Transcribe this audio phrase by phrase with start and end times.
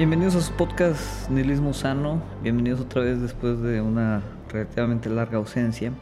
[0.00, 2.22] Bienvenidos a su podcast Nihilismo Sano.
[2.42, 5.92] Bienvenidos otra vez después de una relativamente larga ausencia.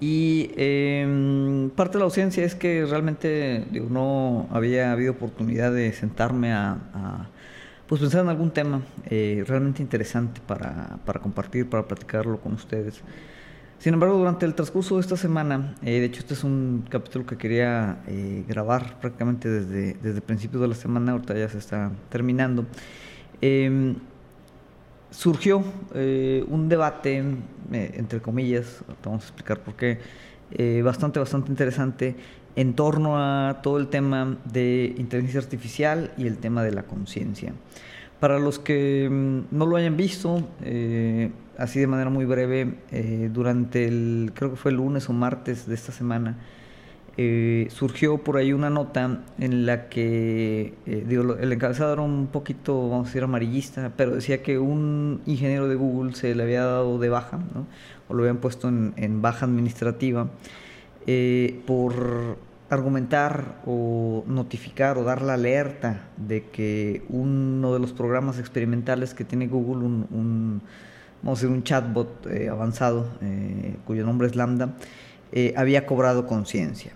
[0.00, 6.52] Y em, parte de la ausencia es que realmente no había habido oportunidad de sentarme
[6.52, 7.28] a,
[7.86, 13.00] pues pensar en algún tema eh, realmente interesante para, para, compartir, para platicarlo con ustedes.
[13.78, 17.26] Sin embargo, durante el transcurso de esta semana, eh, de hecho este es un capítulo
[17.26, 21.92] que quería eh, grabar prácticamente desde, desde principios de la semana, ahorita ya se está
[22.08, 22.66] terminando.
[23.40, 23.96] Em,
[25.10, 25.62] surgió
[25.94, 27.22] eh, un debate,
[27.72, 29.98] eh, entre comillas, vamos a explicar por qué,
[30.52, 32.16] eh, bastante, bastante interesante
[32.56, 37.52] en torno a todo el tema de inteligencia artificial y el tema de la conciencia.
[38.18, 40.46] Para los que mm, no lo hayan visto,
[41.56, 42.74] así de manera muy breve,
[43.32, 46.36] durante el, creo que fue el lunes o martes de esta semana,
[47.16, 52.28] eh, surgió por ahí una nota en la que, eh, digo, el encabezado era un
[52.28, 56.64] poquito, vamos a decir, amarillista, pero decía que un ingeniero de Google se le había
[56.64, 57.40] dado de baja,
[58.08, 60.30] o lo habían puesto en, baja administrativa,
[61.06, 62.38] eh, por
[62.70, 69.24] argumentar o notificar o dar la alerta de que uno de los programas experimentales que
[69.24, 70.62] tiene Google, un,
[71.22, 73.08] vamos a decir, un chatbot avanzado,
[73.84, 74.76] cuyo nombre es Lambda,
[75.56, 76.92] había cobrado conciencia.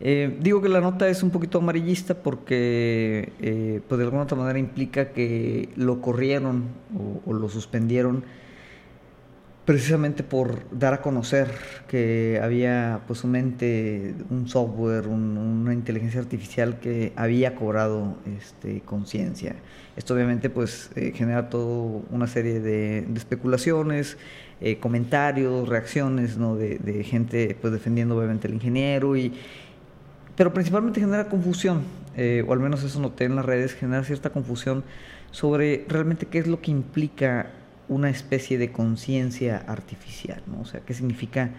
[0.00, 4.36] Eh, digo que la nota es un poquito amarillista porque eh, pues de alguna otra
[4.36, 6.66] manera implica que lo corrieron
[7.26, 8.22] o, lo suspendieron
[9.64, 11.50] precisamente por dar a conocer
[11.88, 19.56] que había pues un ente, un software, una inteligencia artificial que había cobrado este, conciencia.
[19.96, 24.16] Esto obviamente pues eh, genera toda una serie de, especulaciones,
[24.80, 26.56] comentarios, reacciones ¿no?
[26.56, 29.32] de, de, gente pues defendiendo obviamente al ingeniero y,
[30.38, 31.82] pero principalmente genera confusión,
[32.16, 34.84] eh, o al menos eso noté en las redes, genera cierta confusión
[35.32, 37.50] sobre realmente qué es lo que implica
[37.88, 40.60] una especie de conciencia artificial, ¿no?
[40.60, 41.50] O sea, qué significa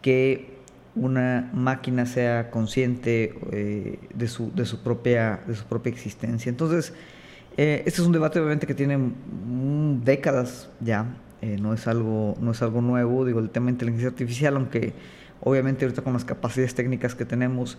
[0.00, 0.56] que
[0.94, 6.48] una máquina sea consciente eh, de, su, de, su propia, de su propia existencia.
[6.48, 6.94] Entonces,
[7.58, 8.98] eh, este es un debate obviamente que tiene
[10.02, 11.04] décadas ya,
[11.60, 14.94] no, es algo, no es algo nuevo, digo, el tema de inteligencia artificial, aunque
[15.40, 17.78] obviamente ahorita con las capacidades técnicas que tenemos,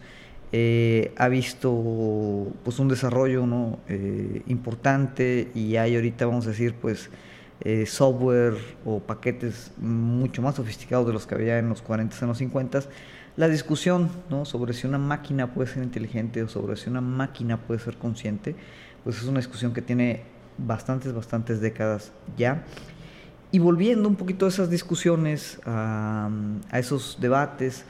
[0.53, 3.79] eh, ha visto pues un desarrollo ¿no?
[3.89, 7.09] Eh, importante y hay ahorita vamos a decir pues
[7.59, 8.53] eh, software
[8.85, 12.79] o paquetes mucho más sofisticados de los que había en los 40 en los 50
[13.35, 14.45] la discusión ¿no?
[14.45, 18.55] sobre si una máquina puede ser inteligente o sobre si una máquina puede ser consciente
[19.03, 20.23] pues es una discusión que tiene
[20.57, 22.63] bastantes bastantes décadas ya
[23.51, 26.29] y volviendo un poquito a esas discusiones a,
[26.71, 27.83] a esos debates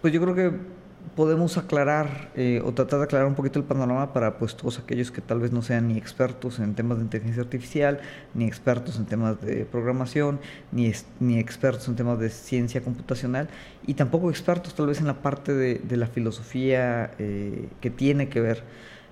[0.00, 0.71] pues yo creo que
[1.16, 5.10] podemos aclarar eh, o tratar de aclarar un poquito el panorama para pues todos aquellos
[5.10, 8.00] que tal vez no sean ni expertos en temas de inteligencia artificial,
[8.34, 10.40] ni expertos en temas de programación,
[10.70, 13.48] ni, ni expertos en temas de ciencia computacional,
[13.86, 18.40] y tampoco expertos tal vez en la parte de, la filosofía eh, que tiene que
[18.40, 18.62] ver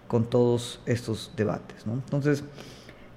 [0.09, 1.85] con todos estos debates.
[1.87, 2.43] Entonces,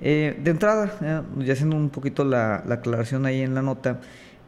[0.01, 4.01] eh, de entrada, ya haciendo un poquito la, la aclaración ahí en la nota,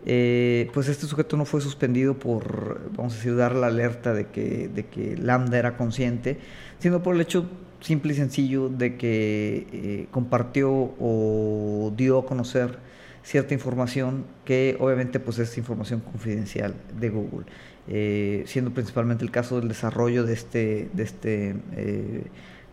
[0.07, 4.27] eh, pues este sujeto no fue suspendido por, vamos a decir, dar la alerta de
[4.27, 6.37] que, de que Lambda era consciente,
[6.77, 7.45] sino por el hecho
[7.81, 12.77] simple y sencillo de que eh, compartió o dio a conocer
[13.23, 17.45] cierta información que obviamente pues es información confidencial de Google,
[17.87, 21.55] eh, siendo principalmente el caso del desarrollo de este, de este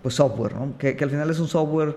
[0.03, 1.97] pues software, que, que al final es un software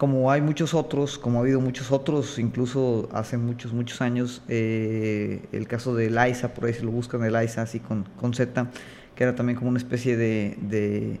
[0.00, 5.42] como hay muchos otros, como ha habido muchos otros, incluso hace muchos, muchos años, eh,
[5.52, 8.68] el caso de Liza, por ahí se lo buscan, el Liza así con, con Z,
[9.14, 11.20] que era también como una especie de,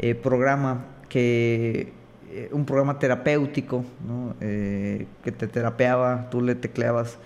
[0.00, 1.92] eh, programa que
[2.32, 3.84] eh, un programa terapéutico
[4.40, 7.18] que te terapeaba, tú le tecleabas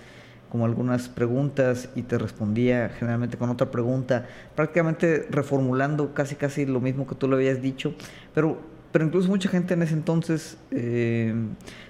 [0.51, 6.79] como algunas preguntas y te respondía generalmente con otra pregunta, prácticamente reformulando casi casi lo
[6.79, 7.95] mismo que tú le habías dicho,
[8.35, 8.59] pero
[8.91, 11.33] pero incluso mucha gente en ese entonces eh,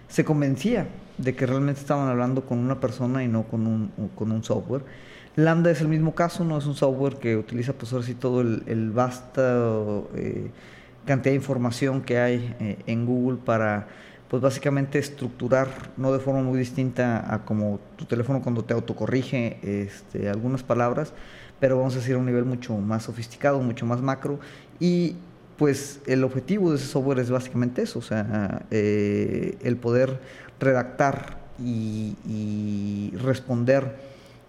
[0.07, 0.87] se convencía
[1.17, 4.83] de que realmente estaban hablando con una persona y no con un, con un software.
[5.35, 8.41] Lambda es el mismo caso, no es un software que utiliza pues ahora sí todo
[8.41, 8.93] el, el
[9.37, 10.51] eh,
[11.05, 13.87] cantidad de información que hay eh, en Google para
[14.27, 19.59] pues básicamente estructurar, no de forma muy distinta a como tu teléfono cuando te autocorrige
[19.61, 21.13] este, algunas palabras,
[21.59, 24.39] pero vamos a decir a un nivel mucho más sofisticado, mucho más macro
[24.79, 25.17] y
[25.61, 30.19] pues el objetivo de ese software es básicamente eso, o sea, eh, el poder
[30.59, 33.95] redactar y, responder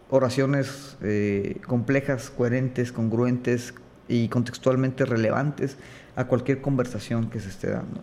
[0.09, 3.75] oraciones eh, complejas, coherentes, congruentes
[4.09, 5.77] y contextualmente relevantes
[6.17, 8.01] a cualquier conversación que se esté dando.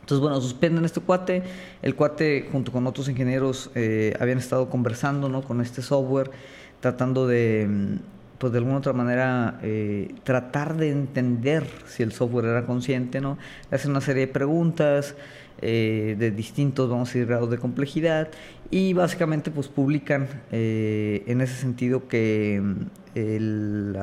[0.00, 1.42] Entonces, bueno, suspenden este cuate.
[1.80, 5.40] El cuate, junto con otros ingenieros, eh, habían estado conversando ¿no?
[5.40, 6.30] con este software,
[6.80, 7.98] tratando de,
[8.40, 13.20] pues de alguna otra manera, eh, tratar de entender si el software era consciente.
[13.20, 13.36] ¿no?
[13.70, 15.14] Le hacen una serie de preguntas
[15.60, 18.30] eh, de distintos, vamos a decir, grados de complejidad.
[18.70, 23.98] Y básicamente, pues publican en ese sentido que mm, el,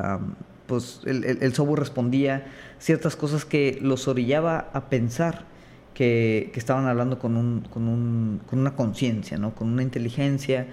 [0.68, 2.46] pues, el, software respondía
[2.78, 5.46] ciertas cosas que los orillaba a pensar
[5.96, 9.56] que, estaban hablando con, un, con, un, con una conciencia, ¿no?
[9.56, 10.68] con una inteligencia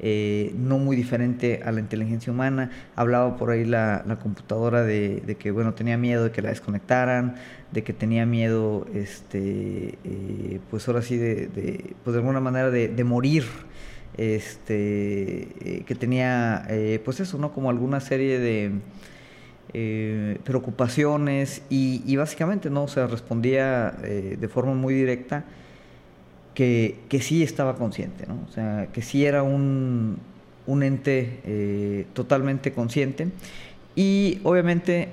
[0.00, 2.70] eh, no muy diferente a la inteligencia humana.
[2.96, 7.36] Hablaba por ahí la, computadora de, que bueno, tenía miedo de que la desconectaran,
[7.72, 12.70] de que tenía miedo, este, eh, pues ahora sí, de, de, pues de alguna manera
[12.70, 13.44] de, morir.
[14.16, 16.66] Este, eh, que tenía,
[17.04, 17.52] pues eso, ¿no?
[17.52, 18.72] Como alguna serie de,
[19.72, 25.44] eh, preocupaciones y, básicamente no, o respondía eh, de forma muy directa
[26.54, 28.38] que, sí estaba consciente, ¿no?
[28.48, 30.18] o sea, que sí era un,
[30.66, 33.28] un ente eh, totalmente consciente
[33.96, 35.08] y obviamente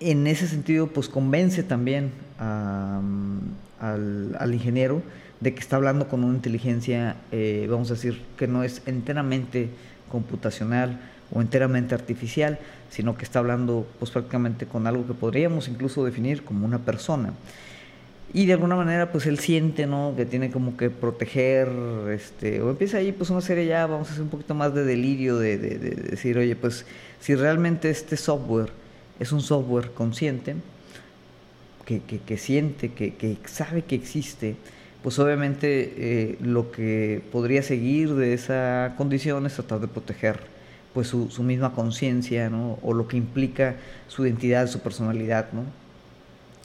[0.00, 5.02] en ese sentido pues convence también al, al, ingeniero
[5.40, 7.16] de que está hablando con una inteligencia,
[7.68, 9.70] vamos a decir, que no es enteramente
[10.10, 10.98] computacional,
[11.32, 12.58] o enteramente artificial,
[12.90, 17.32] sino que está hablando pues prácticamente con algo que podríamos incluso definir como una persona.
[18.34, 20.14] Y de alguna manera pues él siente, ¿no?
[20.16, 21.68] Que tiene como que proteger,
[22.10, 24.84] este, o empieza ahí pues una serie ya, vamos a hacer un poquito más de
[24.84, 26.84] delirio, de, de, decir, oye, pues
[27.20, 28.70] si realmente este software
[29.18, 30.56] es un software consciente,
[31.88, 34.56] que, que, que siente, que, que, sabe que existe,
[35.02, 40.38] pues obviamente eh, lo que podría seguir de esa condición es tratar de proteger
[40.92, 42.78] pues su, su misma conciencia, ¿no?
[42.82, 43.76] O lo que implica
[44.06, 45.62] su identidad, su personalidad, ¿no?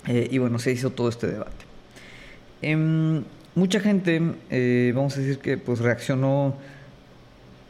[0.07, 1.65] Eh, y bueno, se hizo todo este debate.
[2.61, 3.23] Em,
[3.55, 6.55] mucha gente, eh, vamos a decir que pues reaccionó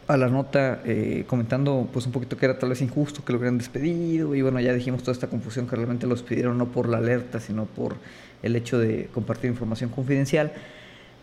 [0.07, 3.39] a la nota eh, comentando pues un poquito que era tal vez injusto que lo
[3.39, 6.89] hubieran despedido y bueno ya dijimos toda esta confusión que realmente los pidieron no por
[6.89, 7.95] la alerta sino por
[8.43, 10.51] el hecho de compartir información confidencial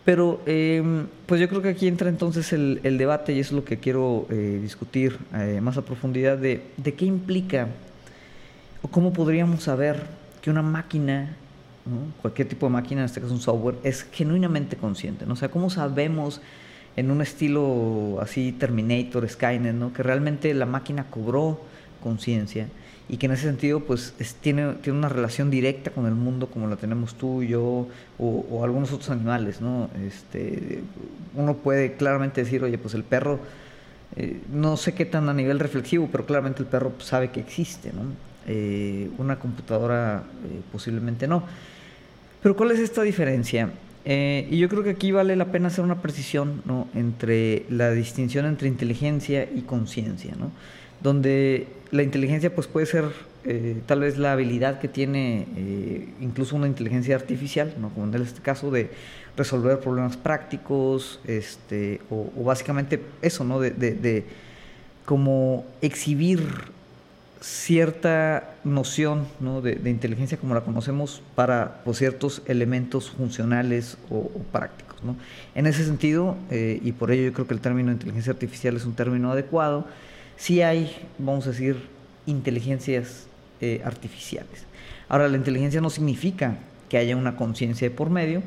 [0.03, 3.65] pero em, pues yo creo que aquí entra entonces el, debate y eso es lo
[3.65, 5.19] que quiero discutir
[5.61, 6.63] más a profundidad de,
[6.97, 7.67] qué implica
[8.81, 11.35] o cómo podríamos saber que una máquina,
[12.21, 15.25] cualquier tipo de máquina, en este caso un software, es genuinamente consciente.
[15.25, 15.33] ¿no?
[15.33, 16.41] O sea, cómo sabemos
[16.95, 19.93] en un estilo así Terminator, Skynet, ¿no?
[19.93, 21.61] que realmente la máquina cobró
[22.03, 22.67] conciencia
[23.07, 26.67] y que en ese sentido pues tiene, tiene una relación directa con el mundo como
[26.67, 29.89] la tenemos tú, yo o, algunos otros animales, ¿no?
[30.07, 30.81] Este,
[31.35, 33.39] uno puede claramente decir, oye, pues el perro,
[34.15, 37.91] eh, no sé qué tan a nivel reflexivo, pero claramente el perro sabe que existe,
[37.91, 38.30] ¿no?
[38.47, 41.43] Eh, una computadora eh, posiblemente no.
[42.41, 43.71] Pero ¿cuál es esta diferencia?
[44.03, 46.87] y yo creo que aquí vale la pena hacer una precisión ¿no?
[46.95, 50.49] entre la distinción entre inteligencia y conciencia, ¿no?
[51.03, 53.05] donde la inteligencia pues puede ser
[53.43, 57.89] eh, tal vez la habilidad que tiene eh, incluso una inteligencia artificial, ¿no?
[57.89, 58.91] como en este caso de
[59.35, 63.59] resolver problemas prácticos, este, o, básicamente eso, ¿no?
[63.59, 64.25] De, de,
[65.05, 66.43] como exhibir
[67.41, 69.61] cierta noción ¿no?
[69.61, 74.91] de, inteligencia como la conocemos para pues, ciertos elementos funcionales o, prácticos.
[75.55, 78.85] En ese sentido, eh, y por ello yo creo que el término inteligencia artificial es
[78.85, 79.87] un término adecuado,
[80.37, 81.75] sí hay, vamos a decir,
[82.27, 83.25] inteligencias
[83.61, 84.65] eh, artificiales.
[85.09, 86.57] Ahora, la inteligencia no significa
[86.87, 88.43] que haya una conciencia de por medio.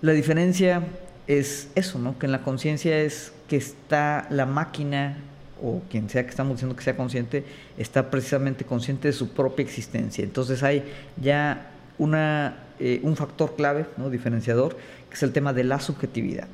[0.00, 0.82] La diferencia
[1.26, 2.18] es eso, ¿no?
[2.18, 5.18] Que en la conciencia es que está la máquina
[5.62, 7.44] o quien sea que estamos diciendo que sea consciente,
[7.78, 10.22] está precisamente consciente de su propia existencia.
[10.24, 10.84] Entonces hay
[11.20, 14.10] ya una, eh, un factor clave, ¿no?
[14.10, 14.76] diferenciador,
[15.08, 16.48] que es el tema de la subjetividad.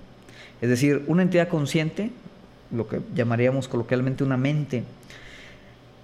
[0.61, 2.11] Es decir, una entidad consciente
[2.73, 4.83] lo que llamaríamos coloquialmente una mente,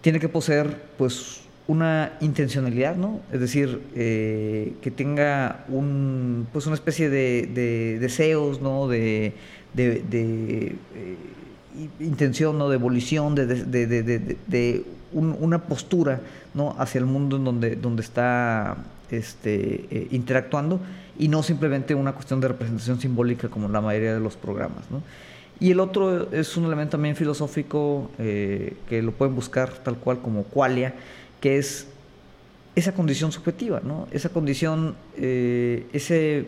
[0.00, 3.20] tiene que poseer pues una intencionalidad, ¿no?
[3.32, 8.88] Es decir, eh, que tenga un, pues una especie de, deseos, ¿no?
[8.88, 9.34] De,
[9.76, 10.02] eh,
[12.00, 12.68] intención, ¿no?
[12.68, 16.20] De evolución, de, una postura,
[16.54, 16.74] ¿no?
[16.78, 18.76] Hacia el mundo en donde, donde está
[19.10, 20.80] este, eh, interactuando
[21.18, 25.02] y no simplemente una cuestión de representación simbólica como la mayoría de los programas, ¿no?
[25.60, 30.20] Y el otro es un elemento también filosófico eh, que lo pueden buscar tal cual
[30.20, 30.94] como qualia,
[31.40, 31.88] que es
[32.76, 34.06] esa condición subjetiva, ¿no?
[34.12, 36.46] esa condición, eh, ese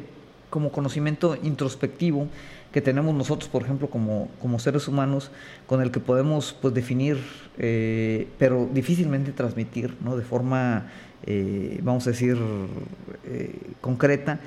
[0.49, 2.29] como conocimiento introspectivo
[2.73, 5.31] que tenemos nosotros, por ejemplo, como, como seres humanos,
[5.67, 7.19] con el que podemos pues, definir,
[7.59, 10.17] eh, pero difícilmente transmitir ¿no?
[10.17, 10.87] de forma,
[11.83, 12.39] vamos a decir,
[13.81, 14.41] concreta,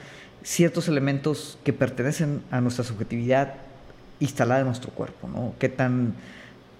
[0.43, 3.55] ciertos elementos que pertenecen a nuestra subjetividad
[4.19, 5.53] instalada en nuestro cuerpo, ¿no?
[5.59, 6.13] Qué tan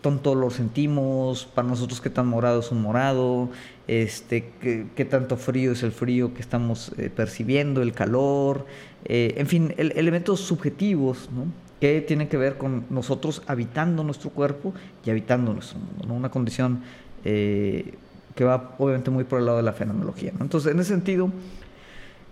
[0.01, 3.49] tonto lo sentimos, para nosotros qué tan morado es un morado,
[3.87, 4.51] este,
[4.95, 8.65] qué, tanto frío es el frío que estamos eh, percibiendo, el calor,
[9.05, 11.45] eh, en fin, elementos subjetivos, ¿no?
[11.79, 14.73] que tienen que ver con nosotros habitando nuestro cuerpo
[15.05, 16.13] y habitando nuestro mundo, ¿no?
[16.13, 16.81] una condición
[17.25, 17.93] eh,
[18.35, 20.31] que va obviamente muy por el lado de la fenomenología.
[20.39, 21.29] Entonces, en ese sentido,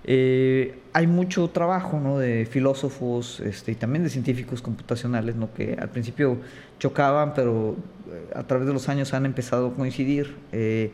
[0.03, 2.17] eh, hay mucho trabajo ¿no?
[2.17, 5.53] de filósofos este, y también de científicos computacionales ¿no?
[5.53, 6.37] que al principio
[6.79, 7.75] chocaban, pero
[8.11, 10.91] eh, a través de los años han empezado a coincidir, eh,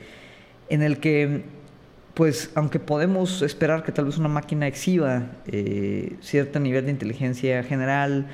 [0.69, 1.43] en el que,
[2.17, 5.27] pues, aunque podemos esperar que tal vez una máquina exhiba
[6.19, 8.25] cierto nivel de inteligencia general,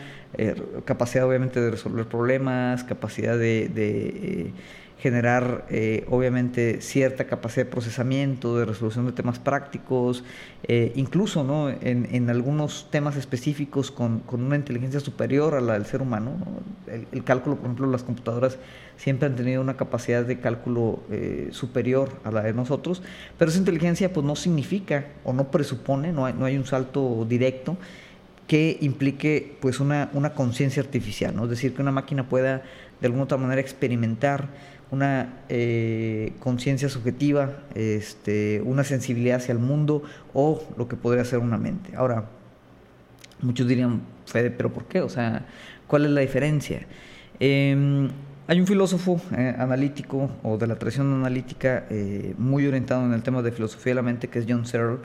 [0.85, 4.53] capacidad obviamente de resolver problemas, capacidad de
[5.03, 10.23] generar eh, obviamente cierta capacidad de procesamiento, de resolución de temas prácticos,
[10.65, 11.69] eh, incluso ¿no?
[11.69, 16.37] en, algunos temas específicos con, una inteligencia superior a la del ser humano.
[17.11, 18.57] El, cálculo, por ejemplo, las computadoras
[18.95, 23.01] siempre han tenido una capacidad de cálculo eh, superior a la de nosotros,
[23.37, 27.25] pero esa inteligencia pues no significa o no presupone, no hay, no hay un salto
[27.27, 27.75] directo
[28.47, 32.61] que implique pues una, una conciencia artificial, es decir, que una máquina pueda
[33.01, 34.47] de alguna otra manera experimentar
[34.93, 40.03] una eh, conciencia subjetiva, este, una sensibilidad hacia el mundo
[40.35, 41.95] o lo que podría ser una mente.
[41.95, 42.25] Ahora,
[43.41, 45.01] muchos dirían, Fede, pero ¿por qué?
[45.01, 45.47] O sea,
[45.87, 46.85] ¿cuál es la diferencia?
[47.39, 48.07] Em,
[48.47, 53.23] hay un filósofo eh, analítico o de la tradición analítica eh, muy orientado en el
[53.23, 54.99] tema de filosofía de la mente, que es John Searle,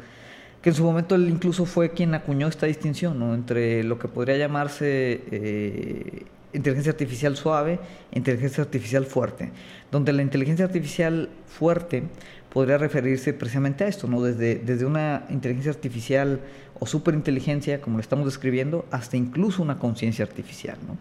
[0.61, 4.37] que en su momento él incluso fue quien acuñó esta distinción entre lo que podría
[4.37, 7.78] llamarse inteligencia artificial suave
[8.12, 9.50] inteligencia artificial fuerte,
[9.90, 12.05] donde la inteligencia artificial fuerte
[12.50, 14.23] podría referirse precisamente a esto, ¿no?
[14.23, 16.40] desde, desde una inteligencia artificial
[16.81, 20.78] o superinteligencia, como lo estamos describiendo, hasta incluso una conciencia artificial.
[20.87, 20.97] ¿no?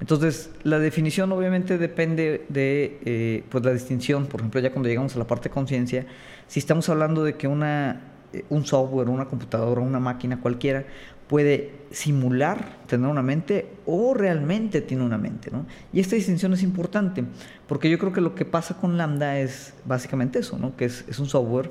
[0.00, 5.14] Entonces, la definición obviamente depende de eh, pues la distinción, por ejemplo, ya cuando llegamos
[5.16, 6.06] a la parte de conciencia,
[6.46, 8.00] si estamos hablando de que una,
[8.32, 10.84] eh, un software, una computadora, una máquina cualquiera
[11.28, 15.50] puede simular tener una mente o realmente tiene una mente.
[15.50, 15.66] ¿no?
[15.92, 17.24] Y esta distinción es importante,
[17.66, 20.76] porque yo creo que lo que pasa con Lambda es básicamente eso, ¿no?
[20.76, 21.70] que es, un software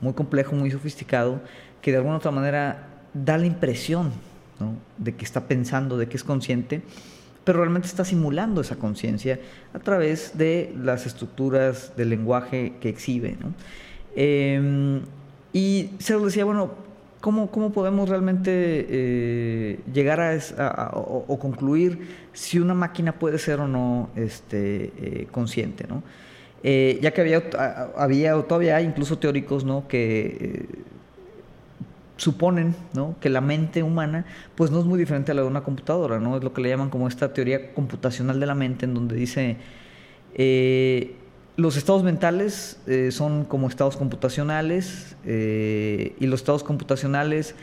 [0.00, 1.40] muy complejo, muy sofisticado,
[1.80, 4.12] que de alguna otra manera da la impresión
[4.98, 6.82] de que está pensando, de que es consciente,
[7.44, 9.38] pero realmente está simulando esa conciencia
[9.72, 13.36] a través de las estructuras del lenguaje que exhibe.
[13.40, 13.54] ¿no?
[14.16, 15.00] Eh,
[15.52, 16.85] y se decía, bueno,
[17.26, 18.52] ¿Cómo, podemos realmente
[18.88, 25.88] eh, llegar a, o, concluir si una máquina puede ser o no este, eh, consciente?
[25.88, 26.04] ¿no?
[26.62, 27.42] Eh, ya que había,
[27.96, 29.88] había, o todavía hay incluso teóricos ¿no?
[29.88, 30.66] que
[32.16, 33.16] suponen ¿no?
[33.20, 36.36] que la mente humana pues no es muy diferente a la de una computadora, ¿no?
[36.36, 39.56] es lo que le llaman como esta teoría computacional de la mente, en donde dice
[41.56, 47.54] los estados mentales eh, son como estados computacionales eh, y los estados computacionales,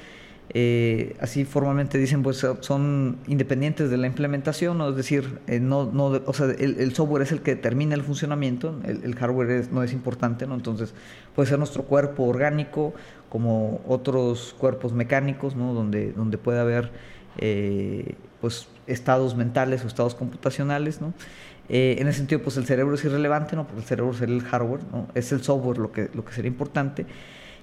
[0.50, 6.34] eh, así formalmente dicen, pues son independientes de la implementación, es decir, no, no, o
[6.34, 10.56] sea, el, software es el que determina el funcionamiento, el, hardware no es importante, ¿no?
[10.56, 10.94] entonces
[11.36, 12.94] puede ser nuestro cuerpo orgánico
[13.30, 15.74] como otros cuerpos mecánicos, ¿no?
[15.74, 16.92] donde, donde puede haber
[18.42, 21.14] pues, estados mentales o estados computacionales, ¿no?
[21.70, 23.66] Eh, en ese sentido, pues el cerebro es irrelevante, ¿no?
[23.66, 25.08] Porque el cerebro sería el hardware, ¿no?
[25.16, 27.06] Es el software lo que, lo que sería importante.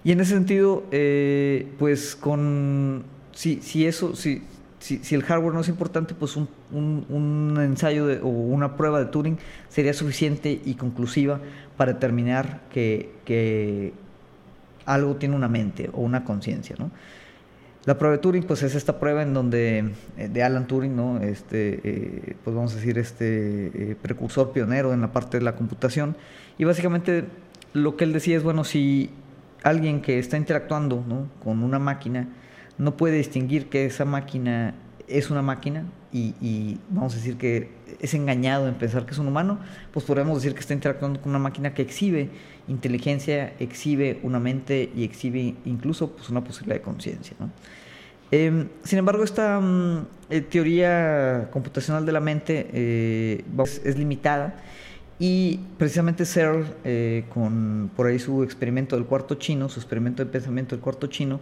[0.04, 3.04] Y en ese sentido, eh, pues con...
[3.32, 4.42] Si, si eso, si,
[4.80, 9.38] si, el hardware no es importante, pues un, un, ensayo o una prueba de Turing
[9.68, 11.40] sería suficiente y conclusiva
[11.76, 13.92] para determinar que, que
[14.84, 16.90] algo tiene una mente o una conciencia, ¿no?
[17.86, 21.18] La prueba de Turing, pues es esta prueba en donde, eh, de Alan Turing, ¿no?
[21.20, 25.56] Este, eh, pues vamos a decir, este eh, precursor pionero en la parte de la
[25.56, 26.14] computación.
[26.58, 27.24] Y básicamente
[27.72, 29.10] lo que él decía es, bueno, si
[29.62, 31.02] alguien que está interactuando
[31.42, 32.28] con una máquina
[32.76, 34.74] no puede distinguir que esa máquina
[35.08, 37.68] es una máquina y, vamos a decir que
[38.00, 39.58] es engañado en pensar que es un humano,
[39.92, 42.30] pues podríamos decir que está interactuando con una máquina que exhibe
[42.68, 47.36] inteligencia, exhibe una mente y exhibe incluso pues, una posibilidad de conciencia.
[48.30, 53.44] Em, sin embargo, esta mm, eh, teoría computacional de la mente eh,
[53.84, 54.54] es, limitada
[55.18, 60.30] y precisamente Searle, eh, con por ahí su experimento del cuarto chino, su experimento de
[60.30, 61.40] pensamiento del cuarto chino,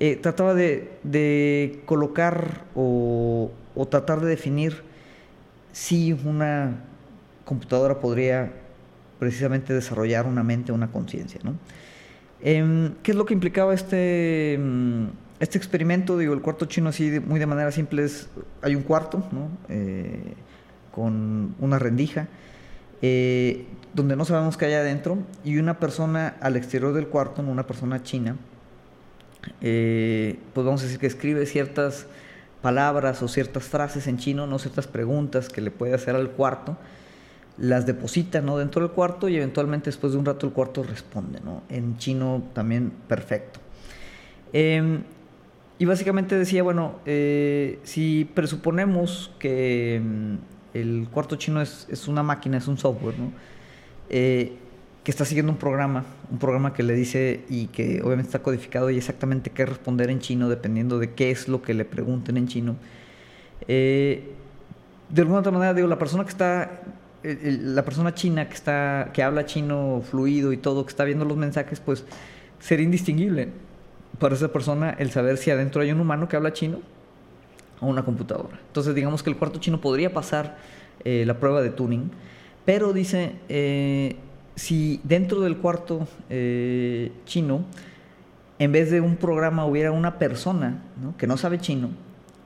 [0.00, 3.52] eh, trataba de, colocar o,
[3.88, 4.82] tratar de definir
[5.72, 6.84] si una
[7.44, 8.52] computadora podría
[9.18, 11.40] precisamente desarrollar una mente o una conciencia.
[11.42, 11.54] ¿no?
[12.40, 15.06] Em, ¿Qué es lo que implicaba este, mm,
[15.40, 18.28] Este experimento, digo, el cuarto chino así muy de manera simple es,
[18.62, 19.48] hay un cuarto, ¿no?
[19.68, 20.34] Eh,
[20.92, 22.28] con una rendija,
[23.02, 27.66] eh, donde no sabemos qué hay adentro, y una persona al exterior del cuarto, una
[27.66, 28.36] persona china,
[29.60, 32.06] eh, pues vamos a decir que escribe ciertas
[32.64, 36.78] palabras o ciertas frases en chino, no ciertas preguntas que le puede hacer al cuarto,
[37.58, 38.56] las deposita ¿no?
[38.56, 41.62] dentro del cuarto y eventualmente después de un rato el cuarto responde, ¿no?
[41.68, 43.60] en chino también perfecto.
[44.54, 45.02] Em,
[45.78, 50.38] y básicamente decía, bueno, eh, si presuponemos que em,
[50.72, 53.30] el cuarto chino es, es, una máquina, es un software, ¿no?
[54.08, 54.56] Eh,
[55.04, 58.88] que está siguiendo un programa, un programa que le dice y que obviamente está codificado
[58.88, 62.48] y exactamente qué responder en chino dependiendo de qué es lo que le pregunten en
[62.48, 62.76] chino.
[63.68, 64.32] Eh,
[65.10, 66.80] de alguna otra manera, digo, la persona que está,
[67.22, 71.36] la persona china que está, que habla chino fluido y todo, que está viendo los
[71.36, 72.06] mensajes, pues
[72.58, 73.48] sería indistinguible
[74.18, 76.78] para esa persona el saber si adentro hay un humano que habla chino
[77.80, 78.58] o una computadora.
[78.68, 80.56] Entonces, digamos que el cuarto chino podría pasar
[81.04, 82.10] eh, la prueba de tuning,
[82.64, 84.16] pero dice eh,
[84.56, 87.64] si dentro del cuarto eh, chino,
[88.58, 90.82] en vez de un programa hubiera una persona
[91.18, 91.90] que no sabe chino,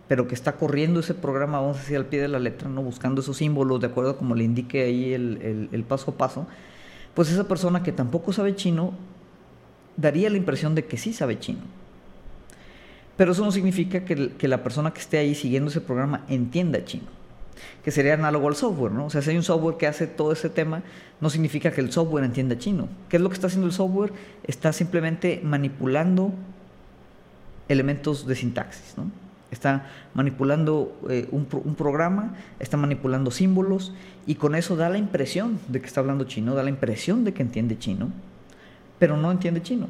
[0.09, 2.83] pero que está corriendo ese programa, vamos a decir, al pie de la letra, ¿no?
[2.83, 6.47] buscando esos símbolos de acuerdo como le indique ahí el, paso a paso,
[7.15, 8.95] pues esa persona que tampoco sabe chino
[9.97, 11.61] daría la impresión de que sí sabe chino.
[13.19, 17.18] Pero eso no significa que la persona que esté ahí siguiendo ese programa entienda chino
[17.85, 19.07] que sería análogo al software, ¿no?
[19.07, 20.83] O sea, si hay un software que hace todo ese tema,
[21.21, 22.89] no significa que el software entienda chino.
[23.09, 24.13] ¿Qué es lo que está haciendo el software?
[24.45, 26.33] Está simplemente manipulando
[27.69, 29.11] elementos de sintaxis, ¿no?
[29.51, 33.95] Está manipulando eh, un, un, programa, está manipulando símbolos
[34.27, 37.33] y con eso da la impresión de que está hablando chino, da la impresión de
[37.33, 38.11] que entiende chino,
[38.99, 39.89] pero no entiende chino.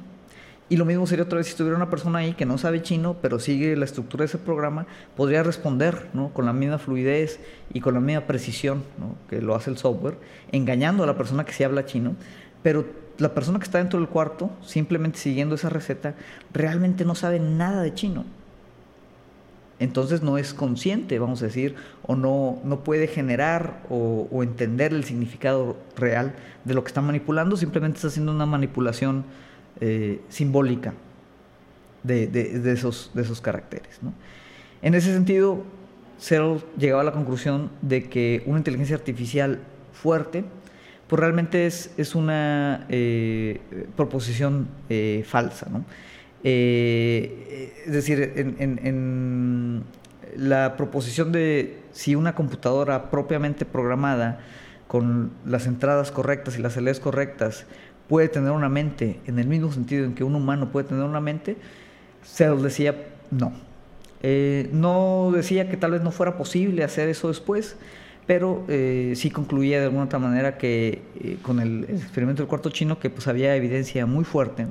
[0.70, 3.16] Y lo mismo sería otra vez si estuviera una persona ahí que no sabe chino,
[3.22, 6.28] pero sigue la estructura de ese programa, podría responder ¿no?
[6.34, 7.40] con la misma fluidez
[7.72, 9.14] y con la misma precisión ¿no?
[9.30, 10.18] que lo hace el software,
[10.52, 12.16] engañando a la persona que sí habla chino,
[12.62, 12.84] pero
[13.16, 16.14] la persona que está dentro del cuarto, simplemente siguiendo esa receta,
[16.52, 18.26] realmente no sabe nada de chino.
[19.80, 24.92] Entonces no es consciente, vamos a decir, o no, no puede generar o, o entender
[24.92, 29.24] el significado real de lo que está manipulando, simplemente está haciendo una manipulación
[29.80, 30.94] eh, simbólica
[32.02, 34.00] de, esos, de esos caracteres.
[34.82, 35.62] En ese sentido,
[36.18, 39.60] Searle llegaba a la conclusión de que una inteligencia artificial
[39.92, 40.44] fuerte,
[41.06, 43.60] pues realmente es, es una eh,
[43.96, 45.68] proposición eh, falsa.
[46.42, 49.84] es decir, en,
[50.36, 54.40] la proposición de si una computadora propiamente programada
[54.88, 57.66] con las entradas correctas y las salidas correctas
[58.08, 61.20] puede tener una mente en el mismo sentido en que un humano puede tener una
[61.20, 61.56] mente,
[62.22, 62.94] Searle decía
[63.30, 63.52] no.
[64.22, 67.76] Eh, no decía que tal vez no fuera posible hacer eso después,
[68.26, 72.70] pero eh, sí concluía de alguna otra manera que eh, con el, experimento del cuarto
[72.70, 74.66] chino que pues había evidencia muy fuerte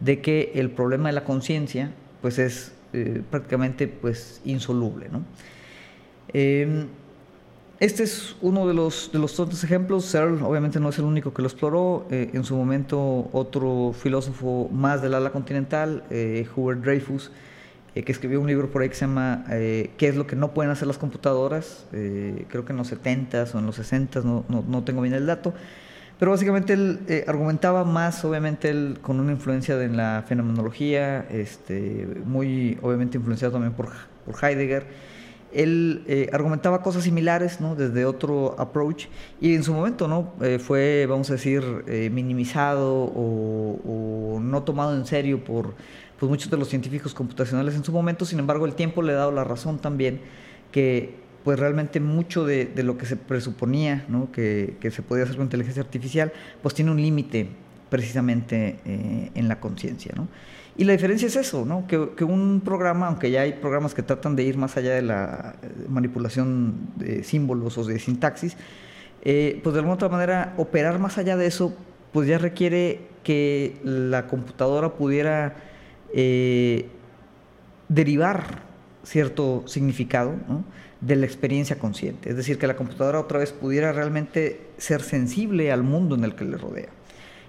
[0.00, 2.72] de que el problema de la conciencia pues es
[3.30, 5.08] prácticamente pues insoluble.
[5.10, 5.22] ¿no?
[7.80, 10.04] Este es uno de los, de los ejemplos.
[10.04, 12.08] Searle obviamente no es el único que lo exploró.
[12.10, 17.30] Eh, en su momento otro filósofo más del ala continental, eh, Hubert Dreyfus,
[17.94, 20.54] eh, que escribió un libro por ahí que se llama ¿Qué es lo que no
[20.54, 21.86] pueden hacer las computadoras?
[21.92, 25.26] creo que en los 70s o en los 60s, no, no, no tengo bien el
[25.26, 25.54] dato.
[26.18, 32.76] Pero básicamente él argumentaba más, obviamente, él con una influencia en la fenomenología, este, muy
[32.82, 33.90] obviamente influenciado también por,
[34.26, 34.84] por Heidegger
[35.52, 37.74] él eh, argumentaba cosas similares, ¿no?
[37.74, 39.06] Desde otro approach
[39.40, 40.34] y en su momento, ¿no?
[40.42, 45.74] Eh, fue, vamos a decir, eh, minimizado o, no tomado en serio por
[46.18, 48.24] pues, muchos de los científicos computacionales en su momento.
[48.24, 50.20] Sin embargo, el tiempo le ha dado la razón también
[50.72, 54.30] que pues realmente mucho de, lo que se presuponía ¿no?
[54.32, 56.32] que, que, se podía hacer con inteligencia artificial,
[56.62, 57.48] pues tiene un límite
[57.88, 60.12] precisamente en la conciencia.
[60.14, 60.28] ¿no?
[60.78, 61.88] Y la diferencia es eso, ¿no?
[61.88, 65.56] Que, un programa, aunque ya hay programas que tratan de ir más allá de la
[65.60, 68.56] eh, manipulación de símbolos o de sintaxis,
[69.22, 71.76] eh, pues de alguna otra manera operar más allá de eso,
[72.12, 75.56] pues ya requiere que la computadora pudiera
[76.14, 76.88] eh,
[77.88, 78.62] derivar
[79.02, 80.36] cierto significado
[81.00, 82.30] de la experiencia consciente.
[82.30, 86.36] Es decir, que la computadora otra vez pudiera realmente ser sensible al mundo en el
[86.36, 86.90] que le rodea.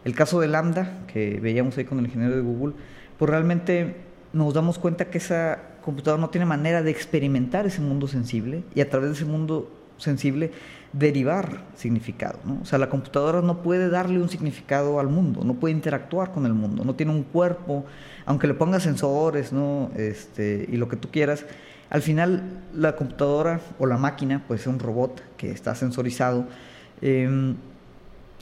[0.03, 2.73] El caso de Lambda, que veíamos ahí con el ingeniero de Google,
[3.19, 3.97] pues realmente
[4.33, 8.81] nos damos cuenta que esa computadora no tiene manera de experimentar ese mundo sensible y
[8.81, 10.51] a través de ese mundo sensible,
[10.93, 12.39] derivar significado.
[12.45, 12.59] ¿no?
[12.61, 16.45] O sea, la computadora no puede darle un significado al mundo, no puede interactuar con
[16.45, 17.85] el mundo, no tiene un cuerpo,
[18.25, 19.91] aunque le ponga sensores ¿no?
[19.95, 21.45] este, y lo que tú quieras.
[21.89, 26.45] Al final, la computadora o la máquina, pues es un robot que está sensorizado,
[27.01, 27.55] em,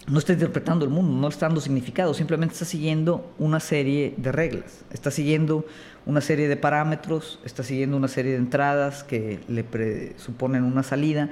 [0.07, 4.31] no está interpretando el mundo, no está dando significado, simplemente está siguiendo una serie de
[4.31, 5.65] reglas, está siguiendo
[6.05, 11.29] una serie de parámetros, está siguiendo una serie de entradas que le presuponen una salida,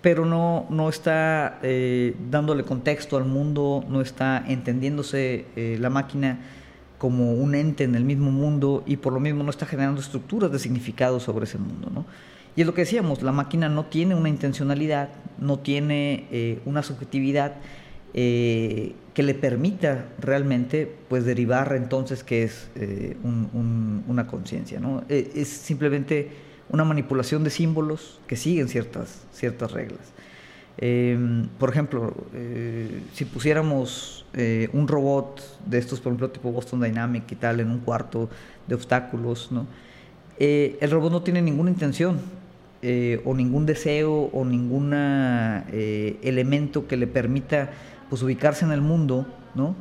[0.00, 6.40] pero no, no está eh, dándole contexto al mundo, no está entendiéndose eh, la máquina
[6.96, 10.50] como un ente en el mismo mundo y por lo mismo no está generando estructuras
[10.50, 11.90] de significado sobre ese mundo.
[11.92, 12.06] ¿no?
[12.56, 16.82] Y es lo que decíamos, la máquina no tiene una intencionalidad, no tiene eh, una
[16.82, 17.56] subjetividad,
[18.16, 24.78] eh, que le permita realmente pues derivar entonces que es eh, una conciencia.
[24.78, 25.02] ¿no?
[25.08, 26.30] Eh, es simplemente
[26.68, 30.12] una manipulación de símbolos que siguen ciertas, ciertas reglas.
[30.78, 32.14] Em, por ejemplo,
[33.12, 34.26] si pusiéramos
[34.72, 38.28] un robot de estos, por ejemplo, tipo Boston Dynamic y tal, en un cuarto
[38.66, 39.66] de obstáculos, ¿no?
[40.38, 42.18] el robot no tiene ninguna intención
[43.24, 44.92] o ningún deseo o ningún
[45.72, 47.70] elemento que le permita
[48.08, 49.74] pues ubicarse en el mundo, ¿no?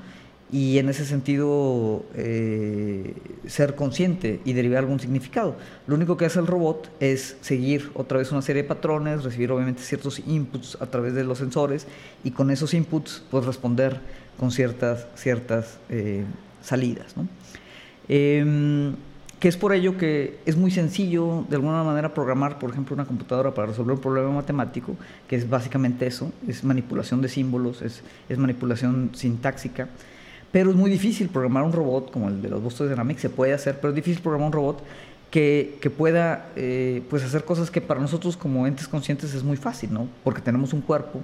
[0.51, 3.15] Y en ese sentido eh,
[3.47, 5.55] ser consciente y derivar algún significado.
[5.87, 9.51] Lo único que hace el robot es seguir otra vez una serie de patrones, recibir
[9.51, 11.87] obviamente ciertos inputs a través de los sensores
[12.23, 13.99] y con esos inputs pues responder
[14.39, 16.23] con ciertas, ciertas eh,
[16.61, 17.27] salidas, ¿no?
[18.07, 18.95] Em,
[19.43, 23.03] que es por ello que es muy sencillo de alguna manera programar, por ejemplo, una
[23.03, 24.95] computadora para resolver un problema matemático,
[25.27, 28.03] que es básicamente eso, es manipulación de símbolos, es,
[28.37, 29.89] manipulación sintáxica,
[30.49, 33.51] pero es muy difícil programar un robot como el de los Boston Dynamics, se puede
[33.51, 34.81] hacer, pero es difícil programar un robot
[35.29, 39.57] que, que pueda eh, pues hacer cosas que para nosotros como entes conscientes es muy
[39.57, 40.07] fácil, ¿no?
[40.23, 41.21] Porque tenemos un cuerpo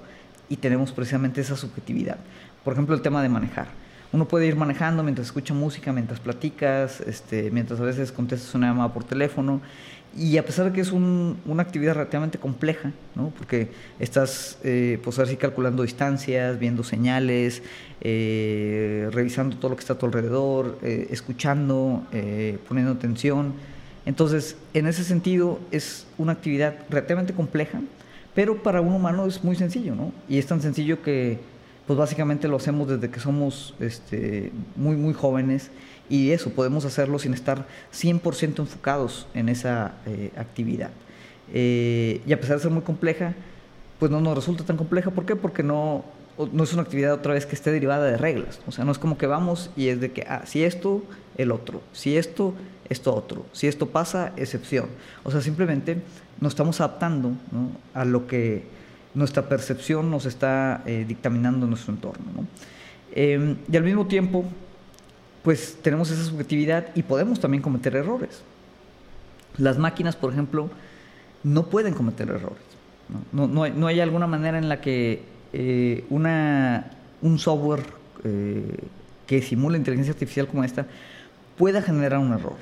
[0.49, 2.17] y tenemos precisamente esa subjetividad.
[2.65, 3.67] Por ejemplo, el tema de manejar
[4.11, 8.67] uno puede ir manejando mientras escucha música, mientras platicas, este, mientras a veces contestas una
[8.67, 9.61] llamada por teléfono.
[10.17, 13.31] Y a pesar de que es una actividad relativamente compleja, ¿no?
[13.37, 13.69] porque
[13.99, 17.61] estás, eh, pues así calculando distancias, viendo señales,
[18.01, 23.53] eh, revisando todo lo que está a tu alrededor, eh, escuchando, eh, poniendo atención.
[24.07, 27.79] Entonces, en ese sentido, es una actividad relativamente compleja,
[28.33, 30.11] pero para un humano es muy sencillo, ¿no?
[30.27, 31.39] Y es tan sencillo que
[31.89, 35.71] pues básicamente lo hacemos desde que somos este, muy, muy jóvenes
[36.07, 40.91] y eso, podemos hacerlo sin estar 100% enfocados en esa eh, actividad.
[41.51, 43.33] Eh, y a pesar de ser muy compleja,
[43.97, 45.09] pues no nos resulta tan compleja.
[45.09, 45.35] ¿Por qué?
[45.35, 46.05] Porque no,
[46.51, 48.61] no es una actividad otra vez que esté derivada de reglas.
[48.67, 51.01] O sea, no es como que vamos y es de que, ah, si esto,
[51.37, 51.81] el otro.
[51.91, 52.53] Si esto,
[52.87, 53.47] esto otro.
[53.51, 54.89] Si esto pasa, excepción.
[55.23, 56.03] O sea, simplemente
[56.39, 57.31] nos estamos adaptando
[57.95, 58.77] a lo que
[59.13, 62.25] nuestra percepción nos está eh, dictaminando nuestro entorno.
[63.11, 64.45] Em, y al mismo tiempo,
[65.43, 68.41] pues tenemos esa subjetividad y podemos también cometer errores.
[69.57, 70.69] Las máquinas, por ejemplo,
[71.43, 72.63] no pueden cometer errores.
[73.31, 76.91] No, hay, alguna manera en la que eh, una,
[77.23, 77.81] un software
[78.23, 78.77] eh,
[79.25, 80.85] que simula inteligencia artificial como esta
[81.57, 82.55] pueda generar un error.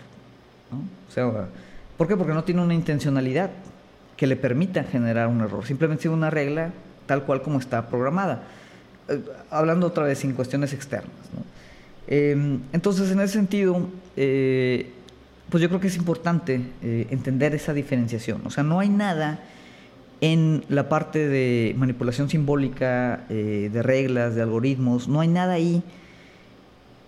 [1.09, 1.49] O sea,
[1.97, 2.15] ¿Por qué?
[2.15, 3.49] Porque no tiene una intencionalidad
[4.17, 5.65] que le permitan generar un error.
[5.65, 6.71] Simplemente sigue una regla
[7.05, 8.43] tal cual como está programada.
[9.07, 11.11] Eh, hablando otra vez sin cuestiones externas.
[12.07, 14.91] Em, entonces, en ese sentido, eh,
[15.49, 18.41] pues yo creo que es importante eh, entender esa diferenciación.
[18.45, 19.39] O sea, no hay nada
[20.19, 25.83] en la parte de manipulación simbólica, de reglas, de algoritmos, no hay nada ahí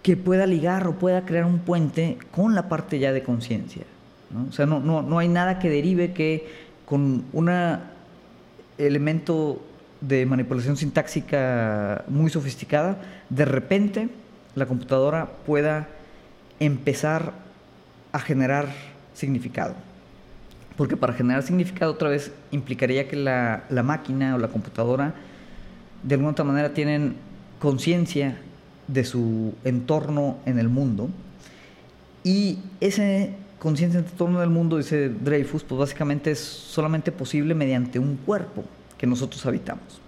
[0.03, 3.81] que pueda ligar o pueda crear un puente con la parte ya de conciencia.
[4.47, 7.51] O sea, no, no, no hay nada que derive que con un
[8.79, 9.61] elemento
[10.01, 12.97] de manipulación sintáxica muy sofisticada,
[13.29, 14.09] de repente
[14.55, 15.87] la computadora pueda
[16.59, 17.33] empezar
[18.11, 18.69] a generar
[19.13, 19.75] significado.
[20.77, 25.13] Porque para generar significado otra vez implicaría que la, la máquina o la computadora
[26.01, 27.15] de alguna otra manera tienen
[27.59, 28.37] conciencia
[28.87, 31.09] de su entorno en el mundo
[32.23, 37.99] y ese conciencia en torno del mundo, dice Dreyfus, pues básicamente es solamente posible mediante
[37.99, 38.63] un cuerpo
[38.97, 40.01] que nosotros habitamos.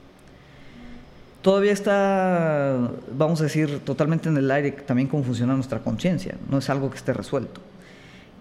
[1.41, 6.59] Todavía está, vamos a decir, totalmente en el aire también cómo funciona nuestra conciencia, no
[6.59, 7.61] es algo que esté resuelto.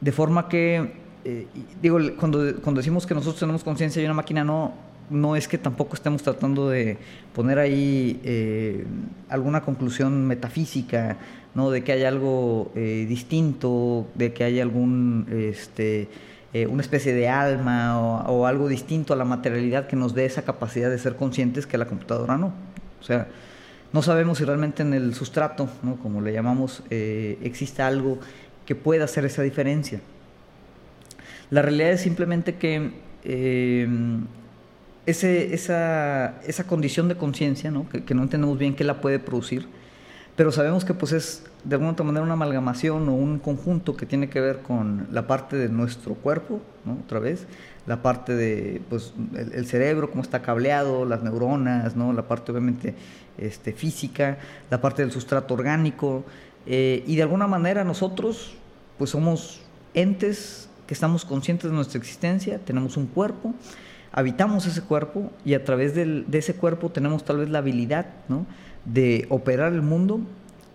[0.00, 0.94] De forma que,
[1.24, 1.46] eh,
[1.82, 4.74] digo, cuando, cuando decimos que nosotros tenemos conciencia y una máquina no,
[5.10, 6.96] no es que tampoco estemos tratando de
[7.34, 8.86] poner ahí eh,
[9.28, 11.18] alguna conclusión metafísica
[11.54, 11.70] ¿no?
[11.70, 16.08] de que hay algo eh, distinto, de que hay algún este,
[16.54, 20.42] eh, una especie de alma o, algo distinto a la materialidad que nos dé esa
[20.42, 22.52] capacidad de ser conscientes que la computadora no.
[23.00, 23.26] O sea,
[23.92, 25.96] no sabemos si realmente en el sustrato, ¿no?
[25.96, 28.20] como le llamamos, existe algo
[28.64, 30.00] que pueda hacer esa diferencia.
[31.50, 32.92] La realidad es simplemente que
[35.06, 37.88] ese, esa, esa, condición de conciencia, ¿no?
[37.88, 39.66] Que, que, no entendemos bien qué la puede producir,
[40.36, 44.06] pero sabemos que pues es de alguna otra manera una amalgamación o un conjunto que
[44.06, 46.98] tiene que ver con la parte de nuestro cuerpo, ¿no?
[47.04, 47.46] otra vez,
[47.86, 52.12] la parte de pues, el, cerebro, cómo está cableado, las neuronas, ¿no?
[52.12, 52.94] la parte obviamente
[53.38, 54.38] este, física,
[54.70, 56.24] la parte del sustrato orgánico,
[56.66, 58.54] eh, y de alguna manera nosotros
[58.98, 59.60] pues somos
[59.94, 63.54] entes que estamos conscientes de nuestra existencia, tenemos un cuerpo,
[64.12, 68.46] habitamos ese cuerpo y a través de ese cuerpo tenemos tal vez la habilidad, ¿no?
[68.84, 70.20] de operar el mundo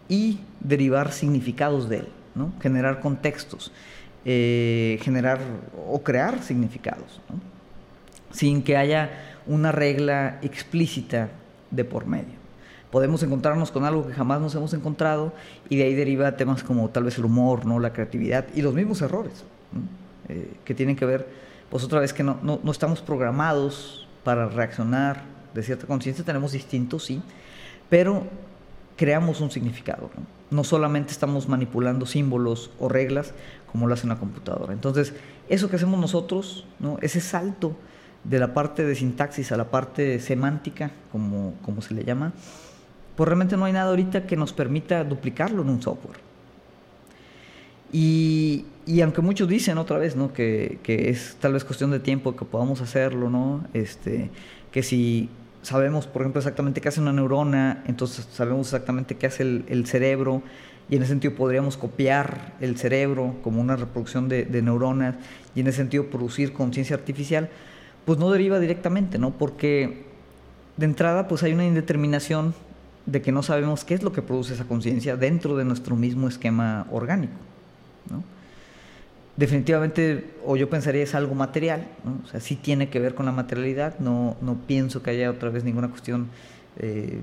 [0.08, 2.54] y derivar significados de él, ¿no?
[2.62, 3.72] generar contextos,
[4.24, 5.40] eh, generar
[5.88, 7.22] o crear significados,
[8.32, 9.12] sin que haya
[9.48, 11.30] una regla explícita
[11.72, 12.46] de por medio.
[12.92, 15.34] Podemos encontrarnos con algo que jamás nos hemos encontrado
[15.70, 17.80] y de ahí deriva temas como tal vez el humor, ¿no?
[17.80, 19.44] la creatividad y los mismos errores
[20.30, 21.28] eh, que tienen que ver,
[21.76, 26.54] pues otra vez que no, no, no estamos programados para reaccionar de cierta conciencia, tenemos
[26.54, 27.22] distintos, sí,
[27.90, 28.24] pero
[28.96, 30.10] creamos un significado.
[30.52, 30.64] ¿no?
[30.64, 33.34] solamente estamos manipulando símbolos o reglas
[33.70, 34.72] como lo hace una computadora.
[34.72, 35.16] Entonces,
[35.50, 36.98] eso que hacemos nosotros, ¿no?
[37.02, 37.76] ese salto
[38.24, 42.32] de la parte de sintaxis a la parte semántica, como, como se le llama,
[43.18, 46.20] pues realmente no hay nada ahorita que nos permita duplicarlo en un software.
[47.98, 48.66] Y,
[49.02, 50.34] aunque muchos dicen otra vez, ¿no?
[50.34, 53.64] Que, que, es tal vez cuestión de tiempo que podamos hacerlo, ¿no?
[53.74, 54.30] Este,
[54.74, 55.30] que si
[55.62, 60.44] sabemos, por ejemplo, exactamente qué hace una neurona, entonces sabemos exactamente qué hace el, cerebro,
[60.90, 65.16] y en ese sentido podríamos copiar el cerebro como una reproducción de, neuronas,
[65.56, 67.50] y en ese sentido producir conciencia artificial,
[68.04, 69.32] pues no deriva directamente, ¿no?
[69.32, 70.04] Porque
[70.76, 72.54] de entrada, pues hay una indeterminación
[73.06, 76.28] de que no sabemos qué es lo que produce esa conciencia dentro de nuestro mismo
[76.28, 77.36] esquema orgánico,
[78.10, 78.24] ¿no?
[79.38, 81.88] definitivamente, o yo pensaría es algo material,
[82.24, 85.50] o sea, sí tiene que ver con la materialidad, no, no pienso que haya otra
[85.50, 86.28] vez ninguna cuestión
[86.78, 87.20] eh,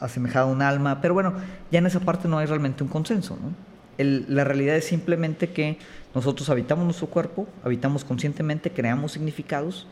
[0.00, 1.34] asemejada a un alma, pero bueno,
[1.70, 3.36] ya en esa parte no hay realmente un consenso.
[3.40, 3.70] ¿no?
[4.02, 5.76] la realidad es simplemente que
[6.14, 9.86] nosotros habitamos nuestro cuerpo, habitamos conscientemente, creamos significados,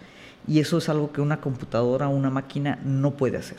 [0.46, 3.58] y eso es algo que una computadora una máquina no puede hacer.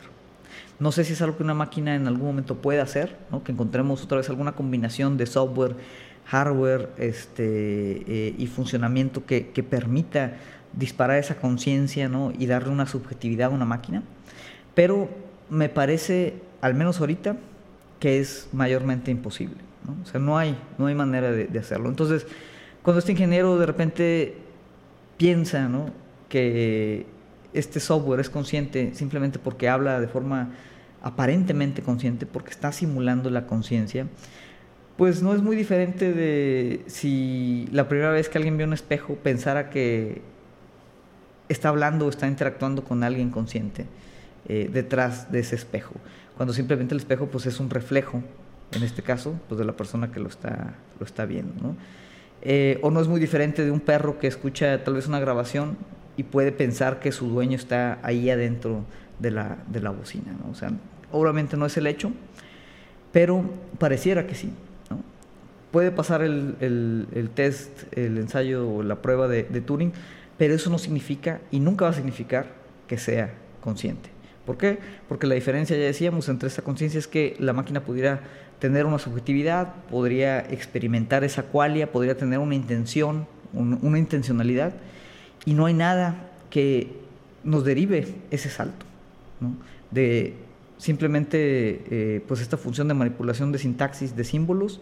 [0.80, 3.44] No sé si es algo que una máquina en algún momento puede hacer, ¿no?
[3.44, 5.76] que encontremos otra vez alguna combinación de software
[6.30, 7.42] hardware este,
[8.06, 10.34] eh, y funcionamiento que, permita
[10.72, 12.32] disparar esa conciencia ¿no?
[12.38, 14.04] y darle una subjetividad a una máquina.
[14.76, 15.08] Pero
[15.50, 17.36] me parece, al menos ahorita,
[17.98, 19.56] que es mayormente imposible.
[19.84, 19.96] ¿no?
[20.04, 21.88] O sea, no hay, no hay manera de, hacerlo.
[21.88, 22.24] Entonces,
[22.82, 24.36] cuando este ingeniero de repente
[25.16, 25.86] piensa ¿no?
[26.28, 27.06] que
[27.52, 30.50] este software es consciente simplemente porque habla de forma
[31.02, 34.06] aparentemente consciente, porque está simulando la conciencia,
[35.00, 39.14] pues no es muy diferente de si la primera vez que alguien ve un espejo
[39.14, 40.20] pensara que
[41.48, 43.86] está hablando o está interactuando con alguien consciente
[44.46, 45.94] eh, detrás de ese espejo,
[46.36, 48.22] cuando simplemente el espejo pues es un reflejo,
[48.72, 51.74] en este caso, pues de la persona que lo está, lo está viendo.
[52.42, 55.78] Eh, o no es muy diferente de un perro que escucha tal vez una grabación
[56.18, 58.84] y puede pensar que su dueño está ahí adentro
[59.18, 60.50] de la, de la bocina, ¿no?
[60.50, 60.70] O sea,
[61.10, 62.12] obviamente no es el hecho,
[63.12, 63.42] pero
[63.78, 64.52] pareciera que sí
[65.70, 69.92] puede pasar el, test, el ensayo o la prueba de, Turing,
[70.36, 72.46] pero eso no significa y nunca va a significar
[72.86, 74.10] que sea consciente.
[74.46, 74.78] ¿Por qué?
[75.08, 78.20] Porque la diferencia, ya decíamos, entre esa conciencia es que la máquina pudiera
[78.58, 84.74] tener una subjetividad, podría experimentar esa cualia, podría tener una intención, una intencionalidad,
[85.44, 86.92] y no hay nada que
[87.44, 88.86] nos derive ese salto,
[89.90, 90.34] de
[90.78, 94.80] simplemente eh, pues esta función de manipulación de sintaxis de símbolos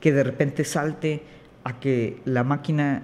[0.00, 1.22] que de repente salte
[1.64, 3.02] a que la máquina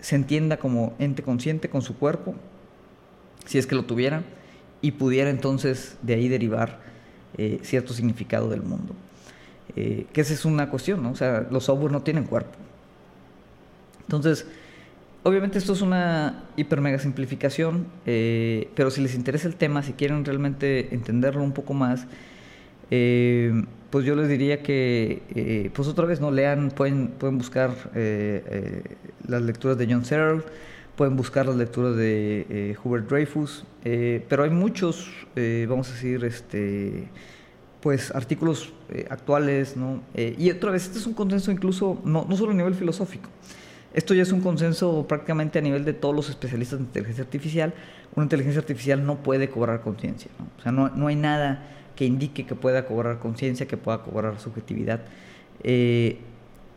[0.00, 2.34] se entienda como ente consciente con su cuerpo,
[3.44, 4.22] si es que lo tuviera,
[4.82, 6.80] y pudiera entonces de ahí derivar
[7.38, 8.94] eh, cierto significado del mundo.
[9.74, 11.10] Eh, que esa es una cuestión, ¿no?
[11.10, 12.56] O sea, los software no tienen cuerpo.
[14.02, 14.46] Entonces,
[15.22, 19.92] obviamente esto es una hiper mega simplificación, eh, pero si les interesa el tema, si
[19.92, 22.06] quieren realmente entenderlo un poco más,
[23.96, 28.44] pues yo les diría que, eh, pues otra vez, no lean, pueden, pueden buscar eh,
[28.46, 28.82] eh,
[29.26, 30.42] las lecturas de John Searle,
[30.96, 35.10] pueden buscar las lecturas de Hubert Dreyfus, pero hay muchos,
[35.66, 37.08] vamos a decir, este,
[37.80, 38.74] pues artículos
[39.08, 40.02] actuales, ¿no?
[40.14, 43.30] y otra vez, este es un consenso incluso, no, no solo a nivel filosófico,
[43.94, 47.72] Esto ya es un consenso prácticamente a nivel de todos los especialistas en inteligencia artificial.
[48.14, 50.30] Una inteligencia artificial no puede cobrar conciencia.
[50.58, 51.62] O sea, no, no, hay nada
[51.96, 55.00] que indique que pueda cobrar conciencia, que pueda cobrar subjetividad.
[55.64, 56.18] Eh,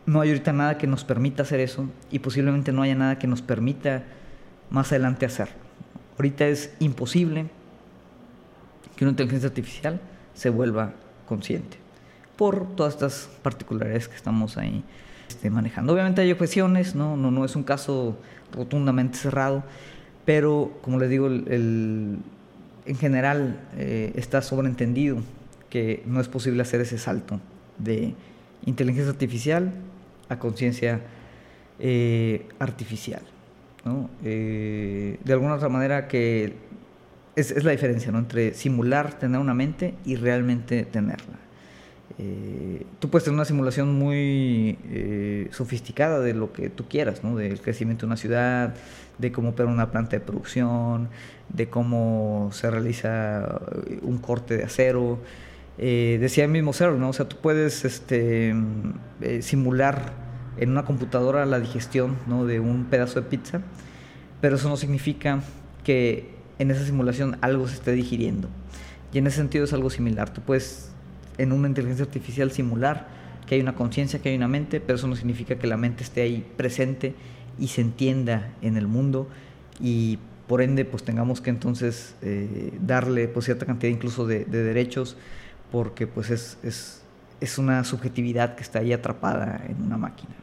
[0.06, 3.26] no hay ahorita nada que nos permita hacer eso y posiblemente no haya nada que
[3.26, 4.02] nos permita
[4.70, 5.54] más adelante hacerlo.
[6.16, 7.46] Ahorita es imposible
[8.96, 10.00] que una inteligencia artificial
[10.34, 10.94] se vuelva
[11.26, 11.76] consciente
[12.36, 14.82] por todas estas particularidades que estamos ahí
[15.28, 15.92] este, manejando.
[15.92, 17.16] Obviamente hay objeciones, ¿no?
[17.16, 18.16] No, no es un caso
[18.52, 19.62] rotundamente cerrado,
[20.24, 22.18] pero como les digo, el,
[22.86, 25.18] en general eh, está sobreentendido
[25.68, 27.40] que no es posible hacer ese salto
[27.78, 28.14] de
[28.66, 29.72] inteligencia artificial
[30.28, 31.00] a conciencia
[31.78, 33.22] eh, artificial.
[34.22, 36.54] Eh, de alguna otra manera que
[37.34, 38.18] es, es, la diferencia ¿no?
[38.18, 41.38] entre simular tener una mente y realmente tenerla.
[42.22, 47.34] Eh, tú puedes tener una simulación muy eh, sofisticada de lo que tú quieras, ¿no?
[47.36, 48.74] del crecimiento de una ciudad,
[49.16, 51.08] de cómo opera una planta de producción,
[51.48, 55.18] de cómo se realiza eh, un corte de acero.
[55.78, 57.08] decía el mismo Cero, ¿no?
[57.08, 58.54] o sea, tú puedes este,
[59.40, 60.12] simular
[60.58, 62.44] en una computadora la digestión ¿no?
[62.44, 63.62] de un pedazo de pizza,
[64.42, 65.40] pero eso no significa
[65.84, 68.48] que en esa simulación algo se esté digiriendo.
[69.12, 70.30] Y en ese sentido es algo similar.
[70.32, 70.89] Tú puedes
[71.40, 73.08] en una inteligencia artificial simular
[73.46, 76.04] que hay una conciencia, que hay una mente, pero eso no significa que la mente
[76.04, 77.14] esté ahí presente
[77.58, 79.28] y se entienda en el mundo
[79.80, 85.16] y por ende pues tengamos que entonces eh, darle pues cierta cantidad incluso de, derechos
[85.72, 87.02] porque pues es, es,
[87.40, 90.34] es, una subjetividad que está ahí atrapada en una máquina.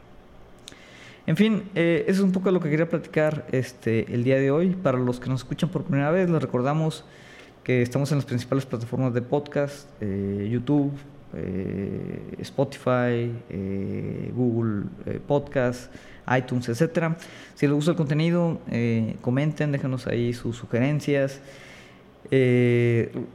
[1.26, 4.50] En fin, eh, eso es un poco lo que quería platicar este, el día de
[4.50, 4.70] hoy.
[4.70, 7.04] Para los que nos escuchan por primera vez, les recordamos
[7.68, 10.92] estamos en las principales plataformas de podcast, eh, YouTube,
[11.34, 14.84] eh, Spotify, eh, Google
[15.26, 15.94] Podcast,
[16.34, 17.14] iTunes, etc.
[17.54, 18.60] Si les gusta el contenido,
[19.20, 21.42] comenten, déjenos ahí sus sugerencias.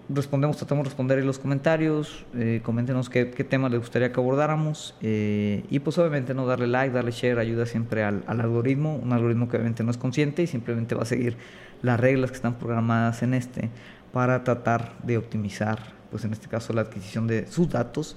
[0.10, 2.26] respondemos, tratamos de responder en los comentarios,
[2.64, 7.12] coméntenos qué, qué temas les gustaría que abordáramos y pues obviamente no darle like, darle
[7.12, 11.04] share ayuda siempre al algoritmo, un algoritmo que obviamente no es consciente y simplemente va
[11.04, 11.38] a seguir
[11.82, 13.70] las reglas que están programadas en este
[14.14, 15.80] para tratar de optimizar,
[16.12, 18.16] pues en este caso, la adquisición de sus datos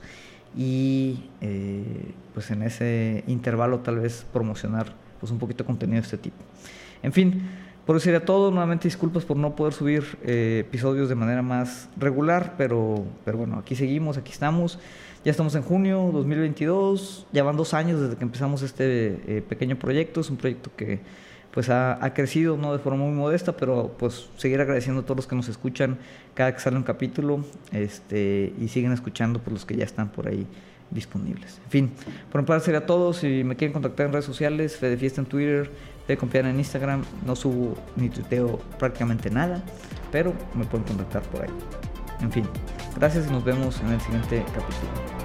[0.55, 6.05] y eh, pues en ese intervalo tal vez promocionar pues un poquito de contenido de
[6.05, 6.37] este tipo.
[7.03, 7.43] En fin,
[7.87, 8.51] por eso sería todo.
[8.51, 13.59] Nuevamente disculpas por no poder subir eh, episodios de manera más regular, pero, pero bueno,
[13.59, 14.79] aquí seguimos, aquí estamos.
[15.25, 19.77] Ya estamos en junio 2022, ya van dos años desde que empezamos este eh, pequeño
[19.77, 20.21] proyecto.
[20.21, 21.01] Es un proyecto que
[21.57, 25.27] pues ha, crecido, no de forma muy modesta, pero pues seguir agradeciendo a todos los
[25.27, 25.97] que nos escuchan
[26.35, 30.29] cada que sale un capítulo este, y siguen escuchando por los que ya están por
[30.29, 30.47] ahí
[30.91, 31.59] disponibles.
[31.65, 31.93] En fin,
[32.31, 33.15] por mi parte sería todo.
[33.15, 35.71] Si me quieren contactar en redes sociales, Fede Fiesta en Twitter,
[36.07, 39.65] de confiar en Instagram, no subo ni tuiteo prácticamente nada,
[40.13, 41.51] pero me pueden contactar por ahí.
[42.21, 42.45] En fin,
[42.99, 45.16] gracias y nos vemos en el siguiente capítulo.